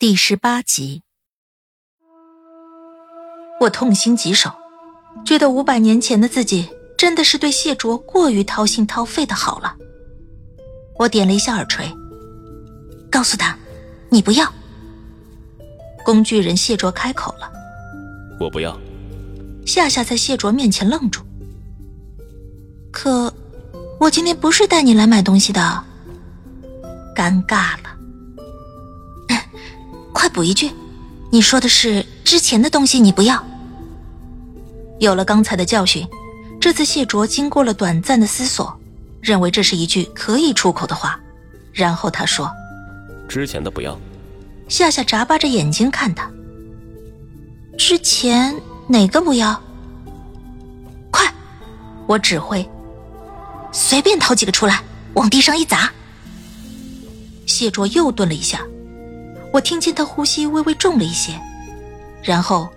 [0.00, 1.02] 第十八集，
[3.60, 4.50] 我痛心疾首，
[5.26, 9.76] 觉得五百年前的自己真的是对谢卓过于掏心掏肺的好了。
[10.98, 11.92] 我点了一下耳垂，
[13.10, 13.54] 告诉他
[14.08, 14.50] ：“你不要。”
[16.02, 17.52] 工具人谢卓开口了
[18.40, 18.74] ：“我不要。”
[19.66, 21.20] 夏夏在谢卓面前愣住。
[22.90, 23.30] 可，
[23.98, 25.84] 我今天不是带你来买东西的。
[27.14, 27.89] 尴尬了。
[30.20, 30.70] 快补一句，
[31.30, 33.42] 你说的是之前的东西你不要。
[34.98, 36.06] 有了刚才的教训，
[36.60, 38.78] 这次谢卓经过了短暂的思索，
[39.22, 41.18] 认为这是一句可以出口的话，
[41.72, 42.52] 然后他说
[43.26, 43.98] ：“之前的不要。”
[44.68, 46.30] 夏夏眨巴着眼睛看他。
[47.78, 48.54] 之前
[48.88, 49.58] 哪个不要？
[51.10, 51.32] 快，
[52.06, 52.68] 我指挥，
[53.72, 54.82] 随便掏几个出来，
[55.14, 55.90] 往地上一砸。
[57.46, 58.60] 谢卓又顿了一下，
[59.52, 61.38] 我听见他呼吸微微重了一些，
[62.22, 62.68] 然后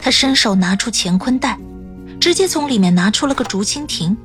[0.00, 1.58] 他伸手拿出乾坤袋，
[2.20, 4.16] 直接从里面拿出了个竹蜻蜓。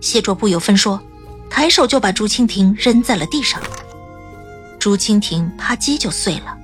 [0.00, 1.00] 谢卓不由分说，
[1.48, 3.62] 抬手就把竹蜻蜓扔在了地上。
[4.78, 6.56] 竹蜻蜓啪叽就碎了，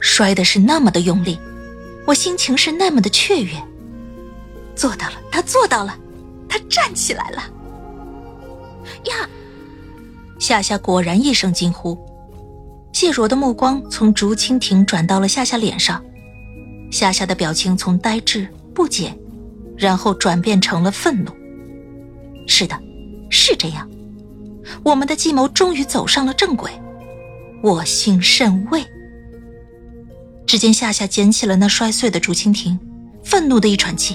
[0.00, 1.38] 摔的是那么的用力，
[2.06, 3.52] 我心情是那么的雀跃。
[4.74, 5.96] 做到了，他做到了，
[6.48, 7.42] 他站起来了。
[9.04, 9.28] 呀！
[10.38, 11.96] 夏夏果然一声惊呼，
[13.00, 16.04] 谢若的目光从竹蜻蜓转到了夏夏脸上，
[16.92, 19.18] 夏夏的表情从呆滞不解，
[19.74, 21.30] 然后转变成了愤怒。
[22.46, 22.78] 是的，
[23.30, 23.88] 是这样，
[24.84, 26.70] 我们的计谋终于走上了正轨。
[27.62, 28.84] 我心甚慰。
[30.46, 32.78] 只见夏夏捡起了那摔碎的竹蜻蜓，
[33.24, 34.14] 愤怒的一喘气：“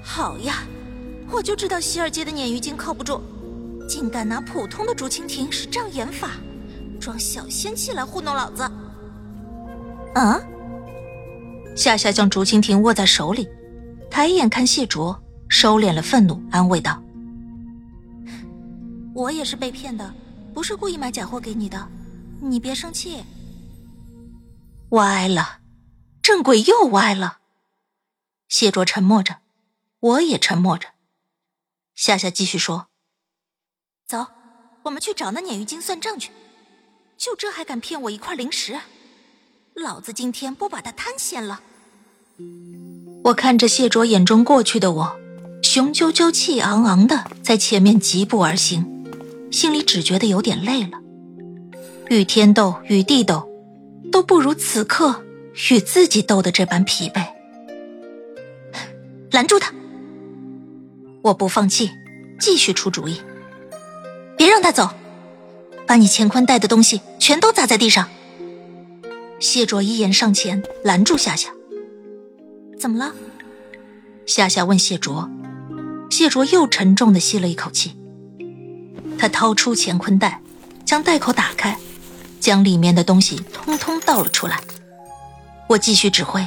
[0.00, 0.62] 好呀，
[1.28, 3.20] 我就知道希尔街的鲶鱼精靠不住，
[3.88, 6.30] 竟敢拿普通的竹蜻蜓使障眼法，
[7.02, 8.62] 装小仙气来糊弄老子。”
[10.14, 10.40] 啊！
[11.76, 13.48] 夏夏将竹蜻蜓握在手里，
[14.10, 17.02] 抬眼看谢卓，收敛了愤怒，安慰道
[19.14, 20.14] ：“我也是被骗的。”
[20.54, 21.88] 不是故意买假货给你的，
[22.38, 23.24] 你别生气。
[24.90, 25.60] 歪了，
[26.20, 27.38] 正轨又歪了。
[28.48, 29.38] 谢卓沉默着，
[29.98, 30.88] 我也沉默着。
[31.94, 32.88] 夏夏继续说
[34.06, 34.26] ：“走，
[34.82, 36.30] 我们去找那鲶鱼精算账去。
[37.22, 38.76] 就这还敢骗我一块零食？
[39.74, 41.60] 老子今天不把他摊掀了！”
[43.22, 45.16] 我看着谢卓眼中过去的我，
[45.62, 48.84] 雄赳赳气昂昂的在前面疾步而行。
[49.52, 50.98] 心里只觉得有点累了，
[52.08, 53.48] 与天斗，与地斗，
[54.10, 55.22] 都不如此刻
[55.70, 57.24] 与自己斗的这般疲惫。
[59.30, 59.72] 拦住他！
[61.22, 61.88] 我不放弃，
[62.40, 63.20] 继续出主意。
[64.36, 64.90] 别让他走，
[65.86, 68.08] 把你乾坤带的东西全都砸在地上。
[69.38, 71.50] 谢卓一言上前拦住夏夏。
[72.80, 73.14] 怎么了？
[74.26, 75.30] 夏夏问谢卓。
[76.10, 77.96] 谢卓又沉重的吸了一口气。
[79.16, 80.42] 他掏出乾坤袋，
[80.84, 81.78] 将袋口打开，
[82.40, 84.58] 将里面的东西通通倒了出来。
[85.68, 86.44] 我继续指挥，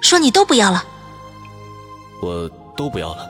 [0.00, 0.82] 说：“你都不要了。”
[2.22, 3.28] 我都不要了。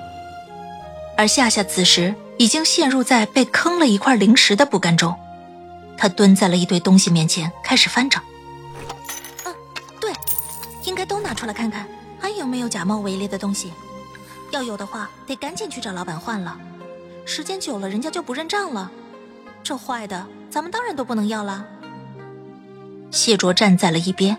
[1.17, 5.13] 而夏夏此时已经陷入在被坑了一块零食的不甘中，
[6.01, 8.23] 他蹲在了一堆东西面前，开始翻找。
[9.45, 9.55] 嗯，
[10.01, 10.11] 对，
[10.85, 11.87] 应该都拿出来看看，
[12.19, 13.71] 还有没有假冒伪劣的东西。
[14.51, 16.59] 要有的话，得赶紧去找老板换了。
[17.27, 18.91] 时间久了，人家就不认账了。
[19.63, 21.67] 这坏的，咱们当然都不能要了。
[23.11, 24.39] 谢卓站在了一边，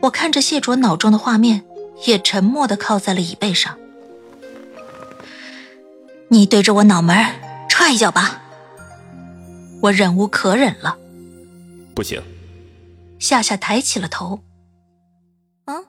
[0.00, 1.62] 我看着谢卓脑中的画面，
[2.06, 3.76] 也沉默的靠在了椅背上。
[6.28, 7.14] 你对着我脑门
[7.68, 8.40] 踹一脚吧。
[9.84, 10.96] 我忍无可忍了。
[11.94, 12.22] 不行。
[13.18, 14.40] 夏夏抬起了头。
[15.66, 15.84] 嗯，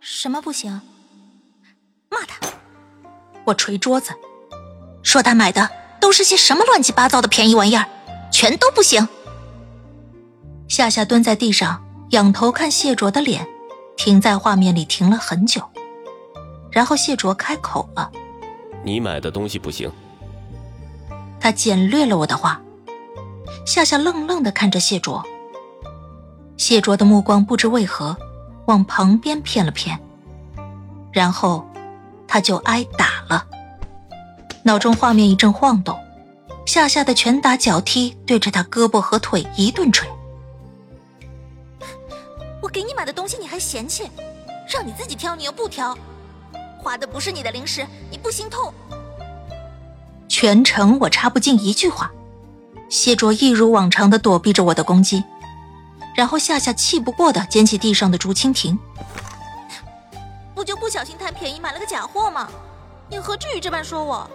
[0.00, 0.80] 什么不行？
[2.10, 2.40] 骂他！
[3.44, 4.12] 我捶桌子。
[5.04, 5.70] 说他买的
[6.00, 7.86] 都是些什么乱七八糟的便宜玩意儿，
[8.32, 9.06] 全都不行。
[10.66, 13.46] 夏夏蹲在地上，仰头看谢卓的脸，
[13.96, 15.62] 停在画面里停了很久，
[16.72, 18.10] 然后谢卓开口了
[18.82, 19.88] ：“你买的东西不行。”
[21.38, 22.60] 他简略了我的话
[23.66, 25.22] ：“夏夏愣愣的看着谢卓。
[26.56, 28.16] 谢卓的目光不知为何
[28.66, 30.00] 往旁边偏了偏，
[31.12, 31.66] 然后
[32.28, 33.44] 他就挨打了。
[34.62, 35.98] 脑中画面一阵晃动，
[36.64, 40.06] 夏夏的拳打脚踢对着他胳膊和腿一顿捶。
[42.62, 44.08] 我给你买的东西你还嫌弃，
[44.68, 45.96] 让你自己挑你又不挑，
[46.78, 48.72] 花的不是你的零食你不心痛？
[50.28, 52.10] 全程我插不进一句话，
[52.88, 55.24] 谢卓一如往常的躲避着我的攻击，
[56.14, 58.78] 然后夏夏气不过的捡起地上的竹蜻蜓，
[60.54, 62.48] 不就不小心贪便宜买了个假货吗？
[63.08, 64.28] 你何至于这般说我？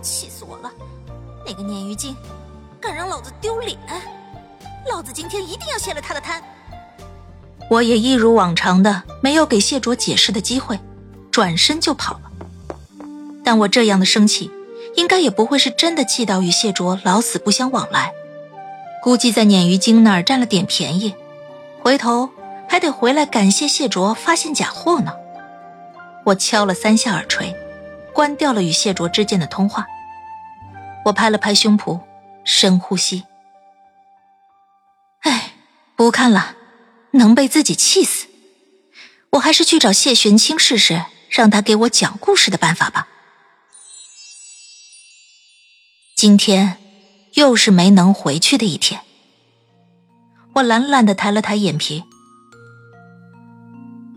[0.00, 0.70] 气死我了！
[1.44, 2.14] 那个鲶鱼精，
[2.80, 3.76] 敢让老子丢脸！
[4.90, 6.42] 老子今天一定要卸了他的摊！
[7.70, 10.78] 我也一如往常的没有给谢卓解释的机会，
[11.30, 12.30] 转身就跑了。
[13.44, 14.50] 但我这样的生气，
[14.98, 18.12] 应该也不会是真的气到与谢卓老死不相往来，
[19.00, 21.14] 估计在鲶鱼精那儿占了点便宜，
[21.80, 22.28] 回头
[22.68, 25.12] 还得回来感谢谢卓发现假货呢。
[26.24, 27.54] 我敲了三下耳垂。
[28.12, 29.86] 关掉了与谢卓之间的通话，
[31.04, 32.00] 我拍了拍胸脯，
[32.42, 33.22] 深呼吸。
[35.20, 35.52] 哎，
[35.94, 36.56] 不看了，
[37.12, 38.26] 能被自己气死。
[39.30, 43.06] 我还是去找谢玄清试试，让他给我讲故事的办法吧。
[46.18, 46.78] 今天
[47.34, 49.02] 又是没能回去的一天。
[50.54, 52.02] 我懒懒的抬了抬眼皮，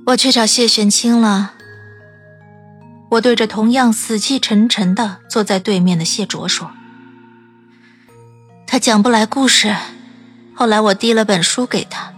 [0.08, 1.54] 我去找谢玄清了。
[3.12, 6.72] 我对着同样死气沉沉的坐在对面的谢卓说
[8.66, 9.76] ：“他讲不来故事，
[10.56, 12.12] 后来我递了本书给他，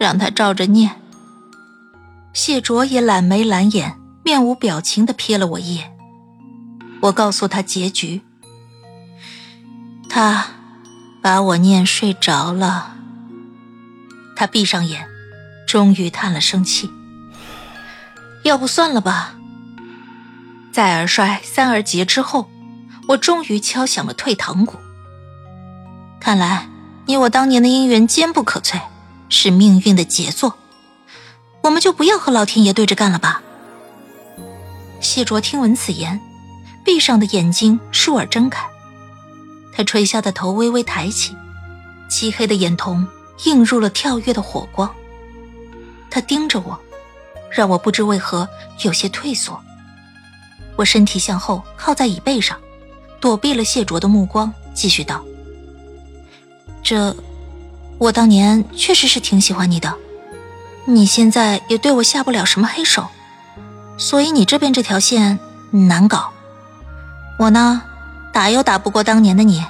[0.00, 1.00] 让他照着念。”
[2.34, 5.96] 谢卓也懒眉懒眼、面无表情的瞥了我一眼。
[7.02, 8.22] 我告诉他结局，
[10.08, 10.46] 他
[11.20, 12.94] 把我念睡着了。
[14.34, 15.06] 他闭上眼，
[15.66, 16.90] 终于叹了声气
[18.44, 19.34] ：“要不算了吧。”
[20.72, 22.48] 再而衰，三而竭之后，
[23.08, 24.78] 我终于敲响了退堂鼓。
[26.20, 26.68] 看来
[27.06, 28.80] 你我当年的姻缘坚不可摧，
[29.28, 30.56] 是命运的杰作。
[31.62, 33.42] 我们就不要和老天爷对着干了吧。
[35.00, 36.20] 谢卓听闻此言，
[36.84, 38.64] 闭上的眼睛倏尔睁开，
[39.78, 41.36] 他垂下的头微微抬起，
[42.08, 43.06] 漆黑的眼瞳
[43.44, 44.92] 映入了跳跃的火光。
[46.10, 46.76] 他盯着我，
[47.48, 48.48] 让我不知为何
[48.82, 49.62] 有些退缩。
[50.74, 52.58] 我身体向后靠在椅背上，
[53.20, 55.24] 躲避了谢卓的目光，继续道
[56.82, 57.14] ：“这，
[57.98, 59.94] 我当年确实是挺喜欢你的，
[60.86, 63.06] 你现在也对我下不了什么黑手，
[63.96, 65.38] 所以你这边这条线
[65.70, 66.32] 难搞。
[67.38, 67.84] 我呢，
[68.32, 69.64] 打又打不过当年的你，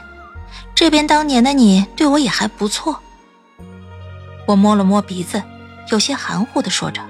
[0.75, 3.01] 这边当年的你对我也还不错。”
[4.47, 5.43] 我摸了摸鼻子，
[5.91, 7.03] 有些含糊的说着：“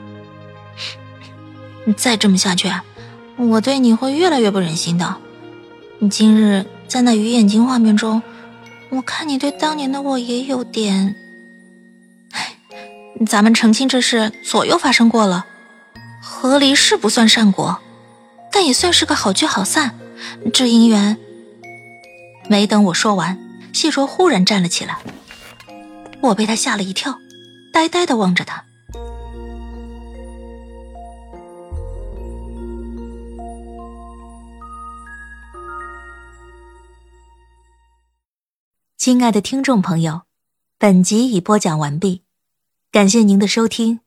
[1.86, 2.72] 你再这么下去。”
[3.38, 5.14] 我对你会越来越不忍心的。
[6.00, 8.20] 你今日在那鱼眼睛画面中，
[8.90, 11.14] 我看你对当年的我也有点……
[13.28, 15.46] 咱们成亲这事左右发生过了，
[16.20, 17.78] 和离是不算善果，
[18.50, 19.96] 但也算是个好聚好散。
[20.52, 21.16] 这姻缘……
[22.50, 23.38] 没等我说完，
[23.74, 24.98] 谢卓忽然站了起来，
[26.22, 27.18] 我被他吓了一跳，
[27.72, 28.64] 呆呆的望着他。
[38.96, 40.22] 亲爱的听众朋友，
[40.78, 42.22] 本集已播讲完毕，
[42.90, 44.00] 感谢您的收听，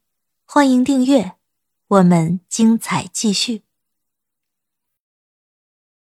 [0.45, 1.33] 欢迎订阅，
[1.87, 3.61] 我们精彩继续。